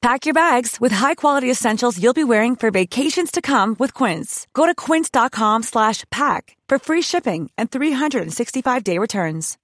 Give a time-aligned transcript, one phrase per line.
[0.00, 4.46] Pack your bags with high-quality essentials you'll be wearing for vacations to come with Quince.
[4.54, 9.58] Go to quince.com slash pack for free shipping and 365-day returns.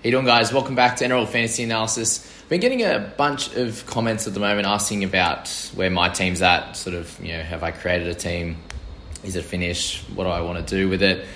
[0.00, 0.52] Hey, doing, guys?
[0.52, 2.32] Welcome back to NRL Fantasy Analysis.
[2.48, 6.76] Been getting a bunch of comments at the moment asking about where my team's at.
[6.76, 8.58] Sort of, you know, have I created a team?
[9.24, 10.08] Is it finished?
[10.10, 11.26] What do I want to do with it?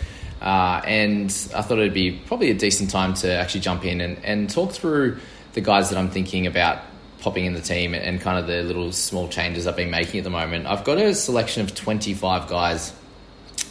[0.41, 4.25] Uh, and I thought it'd be probably a decent time to actually jump in and,
[4.25, 5.19] and talk through
[5.53, 6.83] the guys that I'm thinking about
[7.21, 10.25] popping in the team and, kind of the little small changes I've been making at
[10.25, 10.67] the moment.
[10.67, 12.93] I've got a selection of 25 guys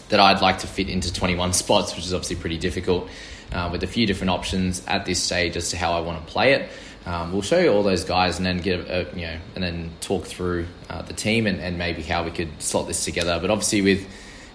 [0.10, 3.10] that I'd like to fit into 21 spots, which is obviously pretty difficult,
[3.52, 6.32] uh, with a few different options at this stage as to how I want to
[6.32, 6.70] play it.
[7.06, 9.90] Um, we'll show you all those guys and then get a you know and then
[10.02, 13.40] talk through uh, the team and, and maybe how we could slot this together.
[13.42, 14.02] But obviously with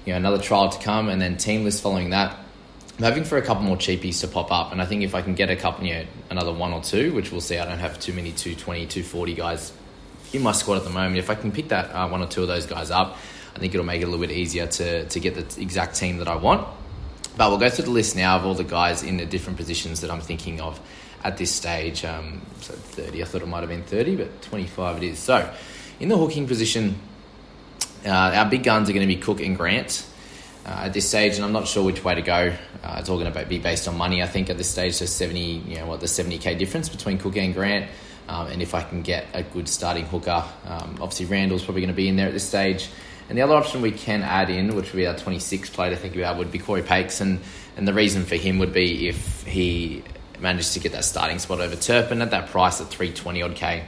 [0.04, 2.38] you know another trial to come and then team list following that,
[2.96, 5.22] I'm hoping for a couple more cheapies to pop up, and I think if I
[5.22, 7.80] can get a couple, you know, another one or two, which we'll see, I don't
[7.80, 9.72] have too many 220, 240 guys
[10.32, 11.16] in my squad at the moment.
[11.16, 13.16] If I can pick that uh, one or two of those guys up,
[13.56, 16.18] I think it'll make it a little bit easier to, to get the exact team
[16.18, 16.68] that I want.
[17.36, 20.02] But we'll go through the list now of all the guys in the different positions
[20.02, 20.80] that I'm thinking of
[21.24, 22.04] at this stage.
[22.04, 25.18] Um, so 30, I thought it might have been 30, but 25 it is.
[25.18, 25.52] So
[25.98, 26.94] in the hooking position,
[28.06, 30.06] uh, our big guns are going to be Cook and Grant
[30.66, 32.52] uh, at this stage, and I'm not sure which way to go.
[32.82, 34.94] Uh, it's all going to be based on money, I think, at this stage.
[34.94, 37.90] So 70, you know, what the 70k difference between Cook and Grant,
[38.28, 41.92] um, and if I can get a good starting hooker, um, obviously Randall's probably going
[41.92, 42.88] to be in there at this stage.
[43.28, 45.96] And the other option we can add in, which would be our 26 player to
[45.96, 47.40] think about, would be Corey Pakes, and
[47.76, 50.04] and the reason for him would be if he
[50.40, 53.84] managed to get that starting spot over Turpin at that price at 320 odd k,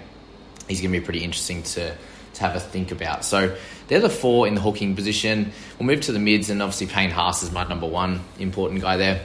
[0.68, 1.94] he's going to be pretty interesting to
[2.36, 3.24] to have a think about.
[3.24, 3.56] So
[3.88, 5.52] they're the four in the hooking position.
[5.78, 8.96] We'll move to the mids, and obviously Payne Haas is my number one important guy
[8.96, 9.20] there.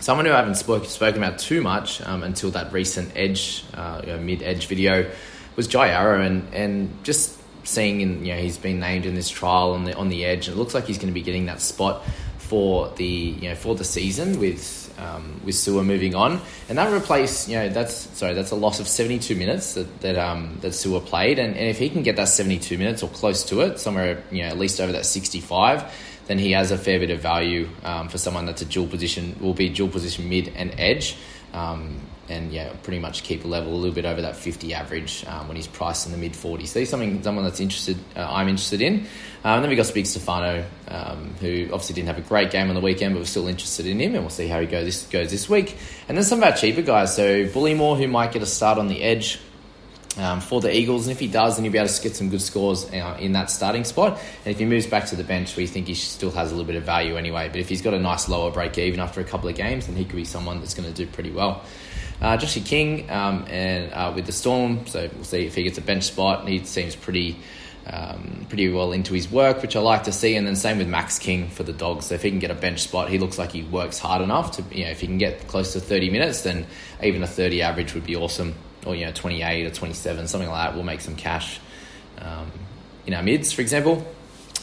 [0.00, 4.00] Someone who I haven't spoke, spoken about too much um, until that recent edge, uh,
[4.04, 5.10] you know, mid edge video
[5.56, 9.28] was Jai Arrow, and, and just seeing in, you know, he's been named in this
[9.28, 11.46] trial on the on the edge, and it looks like he's going to be getting
[11.46, 12.04] that spot
[12.38, 16.92] for the you know for the season with um, with Su'A moving on, and that
[16.92, 20.58] replace you know that's sorry that's a loss of seventy two minutes that that um,
[20.60, 23.44] that Su'A played, and, and if he can get that seventy two minutes or close
[23.44, 25.92] to it, somewhere you know at least over that sixty five,
[26.26, 29.36] then he has a fair bit of value um, for someone that's a dual position
[29.40, 31.16] will be dual position mid and edge.
[31.52, 35.24] Um, and yeah, pretty much keep a level a little bit over that 50 average
[35.26, 36.68] um, when he's priced in the mid 40s.
[36.68, 37.96] So he's something someone that's interested.
[38.14, 39.06] Uh, I'm interested in.
[39.44, 42.74] Um, then we got Big Stefano, um, who obviously didn't have a great game on
[42.74, 45.06] the weekend, but we're still interested in him, and we'll see how he goes this
[45.06, 45.76] goes this week.
[46.08, 47.14] And then some of our cheaper guys.
[47.14, 49.40] So Bullemor, who might get a start on the edge.
[50.18, 52.30] Um, for the Eagles, and if he does, then he'll be able to get some
[52.30, 54.18] good scores uh, in that starting spot.
[54.46, 56.66] And if he moves back to the bench, we think he still has a little
[56.66, 57.48] bit of value anyway.
[57.50, 59.94] But if he's got a nice lower break even after a couple of games, then
[59.94, 61.62] he could be someone that's going to do pretty well.
[62.20, 65.82] Uh, King um, and uh, with the Storm, so we'll see if he gets a
[65.82, 66.48] bench spot.
[66.48, 67.36] He seems pretty
[67.86, 70.34] um, pretty well into his work, which I like to see.
[70.34, 72.06] And then same with Max King for the Dogs.
[72.06, 74.52] So if he can get a bench spot, he looks like he works hard enough
[74.52, 76.66] to you know if he can get close to thirty minutes, then
[77.02, 78.54] even a thirty average would be awesome.
[78.84, 80.74] Or you know twenty eight or twenty seven, something like that.
[80.74, 81.60] We'll make some cash
[82.18, 82.50] um,
[83.06, 84.06] in our mids, for example.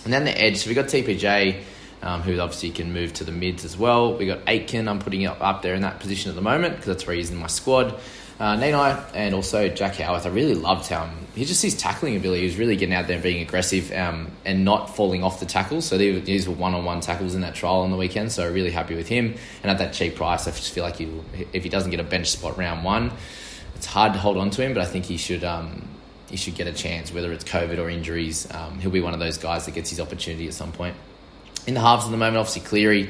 [0.03, 0.57] And then the edge.
[0.57, 1.61] So we got TPJ
[2.03, 4.15] um, who obviously can move to the mids as well.
[4.15, 6.87] We got Aitken, I'm putting up, up there in that position at the moment because
[6.87, 7.95] that's where he's in my squad.
[8.39, 8.57] Uh,
[9.13, 12.41] and also Jack Howarth, I really loved how he just his tackling ability.
[12.41, 15.45] He was really getting out there and being aggressive um, and not falling off the
[15.45, 15.85] tackles.
[15.85, 18.31] So these were one on one tackles in that trial on the weekend.
[18.31, 19.35] So really happy with him.
[19.61, 21.09] And at that cheap price, I just feel like he,
[21.53, 23.11] if he doesn't get a bench spot round one,
[23.75, 24.73] it's hard to hold on to him.
[24.73, 25.87] But I think he should um,
[26.29, 28.51] he should get a chance, whether it's COVID or injuries.
[28.51, 30.95] Um, he'll be one of those guys that gets his opportunity at some point.
[31.65, 33.09] In the halves at the moment, obviously Cleary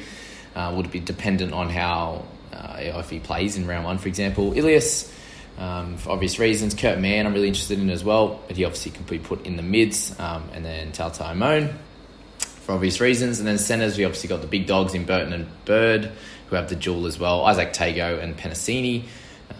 [0.56, 4.54] uh, would be dependent on how uh, if he plays in round one, for example.
[4.56, 5.12] Ilias
[5.58, 6.74] um, for obvious reasons.
[6.74, 9.56] Kurt Mann, I'm really interested in as well, but he obviously could be put in
[9.56, 10.18] the mids.
[10.20, 11.74] Um, and then Talatau Amone
[12.38, 13.40] for obvious reasons.
[13.40, 16.12] And then centres, we obviously got the big dogs in Burton and Bird,
[16.50, 17.44] who have the duel as well.
[17.44, 19.06] Izack Tago and Penisini.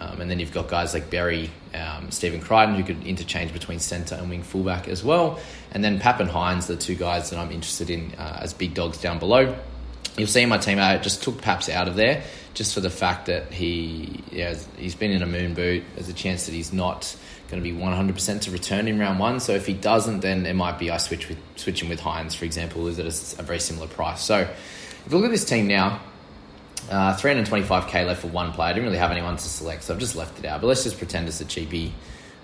[0.00, 3.78] Um, and then you've got guys like Berry, um, Stephen Crichton, who could interchange between
[3.78, 5.38] centre and wing fullback as well.
[5.72, 8.74] And then Pap and Hynes, the two guys that I'm interested in uh, as big
[8.74, 9.56] dogs down below.
[10.16, 12.22] You'll see in my team, I just took Paps out of there
[12.54, 15.82] just for the fact that he yeah, he's been in a moon boot.
[15.94, 17.16] There's a chance that he's not
[17.48, 19.40] going to be 100% to return in round one.
[19.40, 22.44] So if he doesn't, then it might be I switch with switching with Hynes, for
[22.44, 24.22] example, is at a, a very similar price.
[24.22, 26.00] So if you look at this team now,
[26.90, 28.70] uh, 325k left for one player.
[28.70, 30.60] I didn't really have anyone to select, so I've just left it out.
[30.60, 31.92] But let's just pretend it's a cheapie,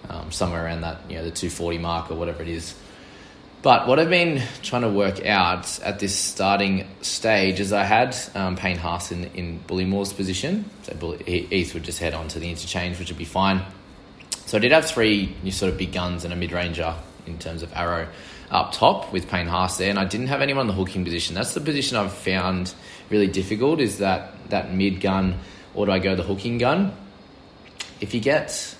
[0.08, 2.74] um, somewhere around that, you know, the 240 mark or whatever it is.
[3.62, 8.16] But what I've been trying to work out at this starting stage is I had
[8.34, 10.64] um, Payne Haas in, in Bullymores position.
[10.82, 13.62] So Heath would just head on to the interchange, which would be fine.
[14.46, 16.94] So I did have three sort of big guns and a mid ranger
[17.26, 18.08] in terms of arrow
[18.50, 21.34] up top with Payne Haas there, and I didn't have anyone in the hooking position.
[21.34, 22.74] That's the position I've found
[23.08, 25.38] really difficult is that that mid gun,
[25.74, 26.92] or do I go the hooking gun?
[28.00, 28.76] If you get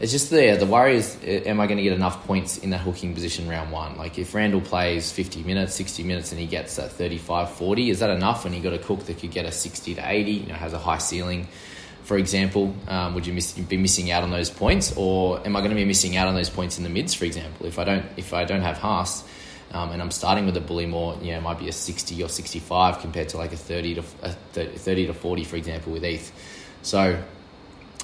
[0.00, 2.70] it's just the the worry is, uh, am I going to get enough points in
[2.70, 3.96] that hooking position round one?
[3.96, 8.00] Like if Randall plays 50 minutes, 60 minutes, and he gets that 35, 40, is
[8.00, 8.44] that enough?
[8.44, 10.72] When you got a cook that could get a 60 to 80, you know, has
[10.72, 11.46] a high ceiling,
[12.04, 15.60] for example, um, would you miss, be missing out on those points, or am I
[15.60, 17.66] going to be missing out on those points in the mids, for example?
[17.66, 19.24] If I don't, if I don't have Haas,
[19.72, 22.28] um, and I'm starting with a Bullymore, you know, it might be a 60 or
[22.28, 26.30] 65 compared to like a 30 to a 30 to 40, for example, with ETH.
[26.82, 27.20] So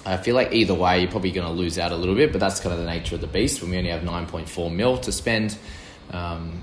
[0.06, 2.40] I feel like either way, you're probably going to lose out a little bit, but
[2.40, 3.60] that's kind of the nature of the beast.
[3.60, 5.56] When we only have 9.4 mil to spend,
[6.10, 6.62] um,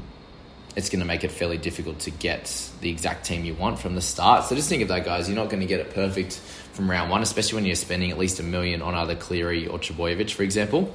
[0.75, 3.95] it's going to make it fairly difficult to get the exact team you want from
[3.95, 4.45] the start.
[4.45, 5.27] So just think of that, guys.
[5.27, 6.35] You're not going to get it perfect
[6.73, 9.79] from round one, especially when you're spending at least a million on either Cleary or
[9.79, 10.93] Trbojevic, for example.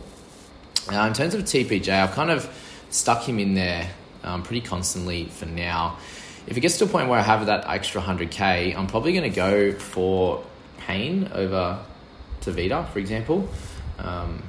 [0.90, 2.48] Uh, in terms of TPJ, I've kind of
[2.90, 3.90] stuck him in there
[4.22, 5.98] um, pretty constantly for now.
[6.46, 9.30] If it gets to a point where I have that extra 100k, I'm probably going
[9.30, 10.44] to go for
[10.78, 11.84] Payne over
[12.40, 13.48] Tevita, for example.
[13.98, 14.42] Um,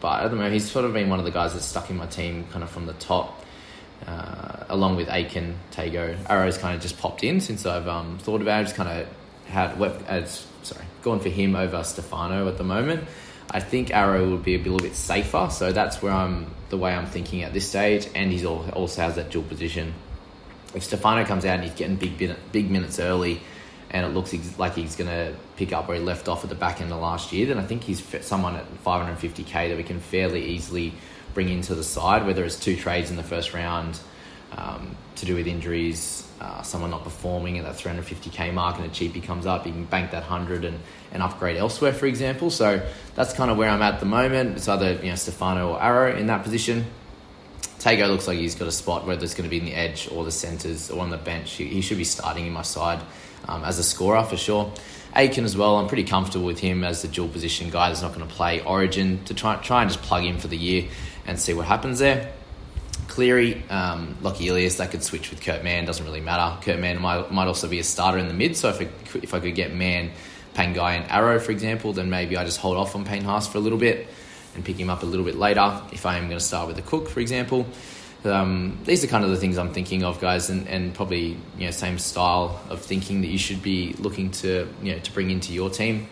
[0.00, 1.96] but at the moment, he's sort of been one of the guys that's stuck in
[1.96, 3.44] my team kind of from the top,
[4.06, 6.16] uh, along with Aiken, Tago.
[6.28, 8.64] Arrow's kind of just popped in since I've um, thought about it.
[8.64, 9.08] Just kind of
[9.46, 13.08] had as sorry gone for him over Stefano at the moment.
[13.50, 16.92] I think Arrow would be a little bit safer, so that's where I'm the way
[16.92, 18.08] I'm thinking at this stage.
[18.14, 19.94] And he's also has that dual position.
[20.74, 22.18] If Stefano comes out and he's getting big
[22.52, 23.40] big minutes early,
[23.90, 26.56] and it looks like he's going to pick up where he left off at the
[26.56, 30.00] back end of last year, then I think he's someone at 550k that we can
[30.00, 30.92] fairly easily
[31.36, 34.00] bring into the side, whether it's two trades in the first round
[34.56, 38.88] um, to do with injuries, uh, someone not performing at that 350k mark, and a
[38.88, 40.80] cheapie comes up, you can bank that 100 and,
[41.12, 42.50] and upgrade elsewhere, for example.
[42.50, 42.80] So
[43.14, 44.56] that's kind of where I'm at the moment.
[44.56, 46.86] It's either you know Stefano or Arrow in that position.
[47.80, 50.08] Tago looks like he's got a spot, whether it's going to be in the edge
[50.10, 51.52] or the centres or on the bench.
[51.52, 53.00] He, he should be starting in my side
[53.46, 54.72] um, as a scorer for sure.
[55.14, 58.14] Aiken as well, I'm pretty comfortable with him as the dual position guy that's not
[58.14, 60.88] going to play Origin to try, try and just plug in for the year
[61.26, 62.32] and see what happens there.
[63.08, 66.60] Cleary, um, Lockie Ilias, that could switch with Kurt Mann, doesn't really matter.
[66.62, 68.90] Kurt Mann might, might also be a starter in the mid, so if, it,
[69.22, 70.10] if I could get Mann,
[70.54, 73.58] Pangai, and Arrow, for example, then maybe I just hold off on Payne Haas for
[73.58, 74.08] a little bit
[74.54, 76.78] and pick him up a little bit later if I am going to start with
[76.78, 77.66] a Cook, for example.
[78.24, 81.66] Um, these are kind of the things I'm thinking of, guys, and, and probably you
[81.66, 85.30] know same style of thinking that you should be looking to you know to bring
[85.30, 86.08] into your team.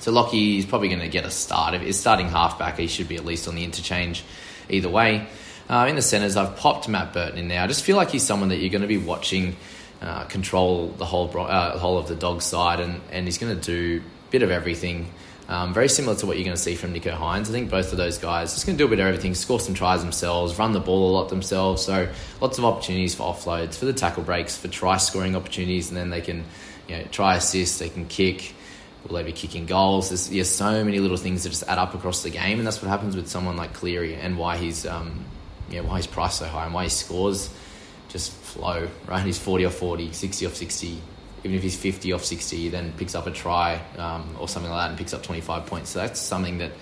[0.00, 1.74] So Lockie is probably going to get a start.
[1.74, 4.24] If he's starting halfback, he should be at least on the interchange
[4.68, 5.26] either way.
[5.68, 7.60] Uh, in the centres, I've popped Matt Burton in there.
[7.60, 9.56] I just feel like he's someone that you're going to be watching
[10.00, 13.62] uh, control the whole uh, whole of the dog side, and, and he's going to
[13.62, 15.10] do a bit of everything.
[15.48, 17.48] Um, very similar to what you're going to see from Nicho Hynes.
[17.48, 19.58] I think both of those guys just going to do a bit of everything, score
[19.58, 21.82] some tries themselves, run the ball a lot themselves.
[21.82, 22.08] So
[22.40, 26.10] lots of opportunities for offloads, for the tackle breaks, for try scoring opportunities, and then
[26.10, 26.44] they can
[26.86, 28.54] you know, try assist, they can kick.
[29.06, 30.08] Will they be kicking goals?
[30.08, 32.82] There's, there's so many little things that just add up across the game, and that's
[32.82, 35.24] what happens with someone like Cleary and why he's um,
[35.70, 37.50] yeah, why he's priced so high and why he scores
[38.08, 39.24] just flow, right?
[39.24, 41.00] He's 40 or 40, 60 or 60,
[41.44, 44.70] even if he's 50 off 60, he then picks up a try um, or something
[44.70, 45.90] like that and picks up 25 points.
[45.90, 46.72] So that's something that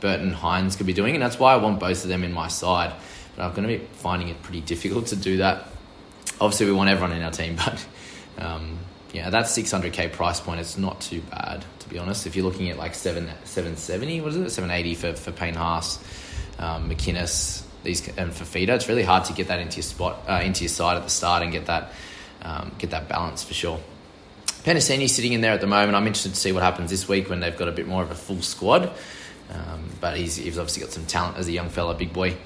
[0.00, 2.48] Burton Hynes could be doing, and that's why I want both of them in my
[2.48, 2.92] side.
[3.34, 5.66] But I'm going to be finding it pretty difficult to do that.
[6.40, 7.86] Obviously, we want everyone in our team, but
[8.38, 8.78] um,
[9.16, 12.26] yeah, that 600k price point it's not too bad to be honest.
[12.26, 15.98] If you're looking at like seven 770, what is it, 780 for for Payne Haas,
[16.58, 20.42] um, McInnes, these and Fifita, it's really hard to get that into your spot, uh,
[20.44, 21.92] into your side at the start and get that
[22.42, 23.80] um, get that balance for sure.
[24.64, 25.96] Penisini sitting in there at the moment.
[25.96, 28.10] I'm interested to see what happens this week when they've got a bit more of
[28.10, 28.92] a full squad.
[29.48, 32.36] Um, but he's, he's obviously got some talent as a young fella, big boy.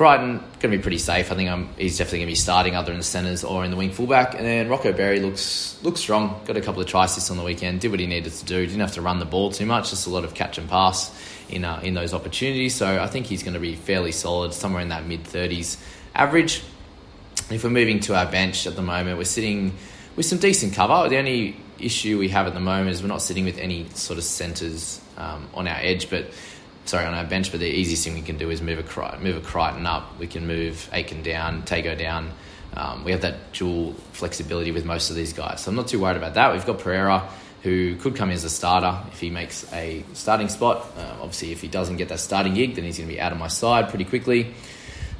[0.00, 1.30] Crichton going to be pretty safe.
[1.30, 3.70] I think I'm, he's definitely going to be starting either in the centres or in
[3.70, 4.34] the wing fullback.
[4.34, 6.40] And then Rocco Berry looks looks strong.
[6.46, 7.82] Got a couple of try assists on the weekend.
[7.82, 8.64] Did what he needed to do.
[8.64, 9.90] Didn't have to run the ball too much.
[9.90, 11.14] Just a lot of catch and pass
[11.50, 12.74] in uh, in those opportunities.
[12.74, 15.76] So I think he's going to be fairly solid, somewhere in that mid thirties
[16.14, 16.62] average.
[17.50, 19.76] If we're moving to our bench at the moment, we're sitting
[20.16, 21.10] with some decent cover.
[21.10, 24.18] The only issue we have at the moment is we're not sitting with any sort
[24.18, 26.30] of centres um, on our edge, but
[26.84, 29.36] sorry, on our bench, but the easiest thing we can do is move a move
[29.36, 30.18] a Crichton up.
[30.18, 32.32] We can move Aiken down, Tago down.
[32.74, 36.00] Um, we have that dual flexibility with most of these guys, so I'm not too
[36.00, 36.52] worried about that.
[36.52, 37.28] We've got Pereira,
[37.62, 40.86] who could come in as a starter if he makes a starting spot.
[40.96, 43.32] Um, obviously, if he doesn't get that starting gig, then he's going to be out
[43.32, 44.54] of my side pretty quickly.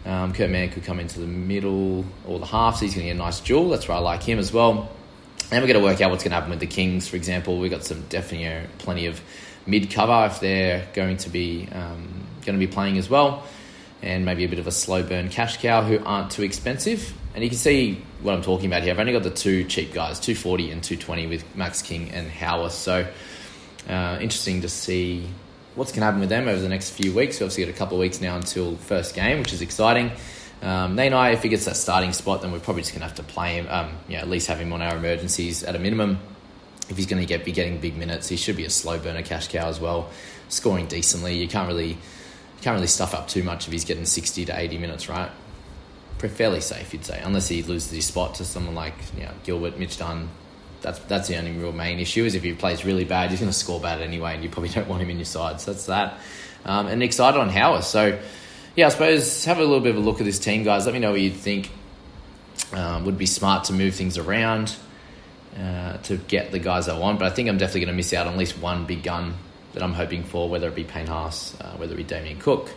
[0.07, 3.13] Um, Kurt Mann could come into the middle or the half, so he's going to
[3.13, 3.69] get a nice duel.
[3.69, 4.91] That's why I like him as well.
[5.51, 7.59] And we're going to work out what's going to happen with the Kings, for example.
[7.59, 9.21] We've got some definitely plenty of
[9.67, 13.45] mid cover if they're going to be um, going to be playing as well,
[14.03, 17.15] and maybe a bit of a slow burn cash cow who aren't too expensive.
[17.35, 18.93] And you can see what I'm talking about here.
[18.93, 22.73] I've only got the two cheap guys, 240 and 220 with Max King and Howarth.
[22.73, 23.07] So
[23.89, 25.29] uh, interesting to see
[25.77, 27.39] what's going to happen with them over the next few weeks.
[27.39, 30.11] We obviously got a couple of weeks now until first game, which is exciting.
[30.63, 33.17] Um, I, if he gets that starting spot, then we're probably just going to have
[33.17, 35.79] to play him, um, you know, at least have him on our emergencies at a
[35.79, 36.19] minimum
[36.91, 39.23] if he's going to get be getting big minutes, he should be a slow burner
[39.23, 40.11] cash cow as well,
[40.49, 41.37] scoring decently.
[41.37, 44.59] You can't really you can't really stuff up too much if he's getting sixty to
[44.59, 45.31] eighty minutes, right?
[46.19, 49.79] Fairly safe, you'd say, unless he loses his spot to someone like you know, Gilbert,
[49.79, 50.29] Mitch Dunn.
[50.83, 53.51] That's that's the only real main issue is if he plays really bad, he's going
[53.51, 55.61] to score bad anyway, and you probably don't want him in your side.
[55.61, 56.19] So that's that.
[56.65, 57.85] Um, and excited on Howarth.
[57.85, 58.19] So
[58.77, 60.85] yeah, I suppose have a little bit of a look at this team, guys.
[60.85, 61.71] Let me know what you think.
[62.73, 64.77] Um, would be smart to move things around.
[65.59, 67.19] Uh, to get the guys I want.
[67.19, 69.35] But I think I'm definitely going to miss out on at least one big gun
[69.73, 72.71] that I'm hoping for, whether it be Payne Haas, uh, whether it be Damien Cook.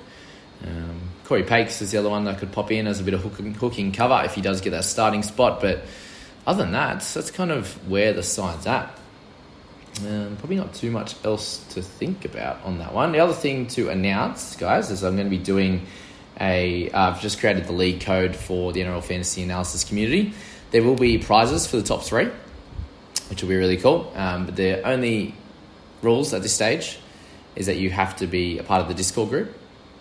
[0.65, 3.21] Um, Corey Pakes is the other one that could pop in as a bit of
[3.21, 5.61] hooking, hooking cover if he does get that starting spot.
[5.61, 5.83] But
[6.47, 8.89] other than that, that's kind of where the side's at.
[10.07, 13.11] Um, probably not too much else to think about on that one.
[13.11, 15.85] The other thing to announce, guys, is I'm going to be doing
[16.39, 16.89] a.
[16.89, 20.33] have just created the league code for the NRL Fantasy Analysis community.
[20.71, 22.31] There will be prizes for the top three
[23.29, 24.11] which will be really cool.
[24.15, 25.35] Um, but the only
[26.01, 26.99] rules at this stage
[27.55, 29.53] is that you have to be a part of the Discord group,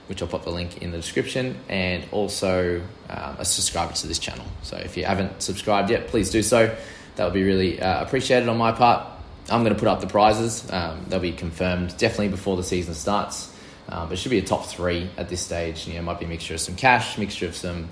[0.07, 4.19] which I'll put the link in the description, and also um, a subscriber to this
[4.19, 4.47] channel.
[4.63, 6.75] So if you haven't subscribed yet, please do so.
[7.17, 9.07] That would be really uh, appreciated on my part.
[9.51, 10.71] I'm going to put up the prizes.
[10.73, 13.53] Um, they'll be confirmed definitely before the season starts.
[13.89, 15.87] Um, but it should be a top three at this stage.
[15.87, 17.89] You know, it might be a mixture of some cash, mixture of some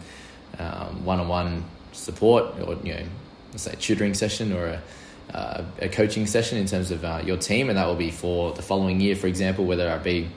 [0.59, 3.05] um, one-on-one support, or you know,
[3.51, 4.83] let's say tutoring session or a
[5.33, 8.53] uh, a coaching session in terms of uh, your team, and that will be for
[8.53, 10.29] the following year, for example, whether it be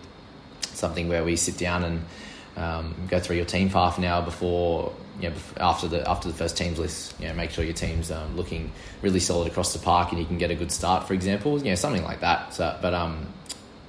[0.62, 2.06] something where we sit down and
[2.56, 6.28] um, go through your team for half an hour before, you know, after the after
[6.28, 7.20] the first teams list.
[7.20, 8.72] You know, make sure your team's um, looking
[9.02, 11.58] really solid across the park, and you can get a good start, for example.
[11.58, 12.54] You know, something like that.
[12.54, 13.28] So, but um,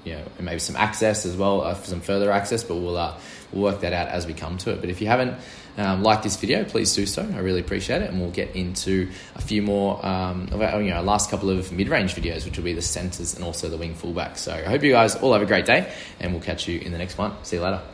[0.04, 3.18] you know, maybe some access as well, uh, some further access, but we'll uh,
[3.54, 4.80] we'll work that out as we come to it.
[4.80, 5.38] But if you haven't
[5.76, 7.22] um, like this video, please do so.
[7.22, 8.10] I really appreciate it.
[8.10, 11.72] And we'll get into a few more um, of our, you know, last couple of
[11.72, 14.36] mid range videos, which will be the centers and also the wing fullback.
[14.36, 16.92] So I hope you guys all have a great day, and we'll catch you in
[16.92, 17.32] the next one.
[17.44, 17.93] See you later.